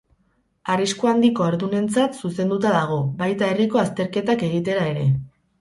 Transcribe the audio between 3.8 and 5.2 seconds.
azterketak egitera ere.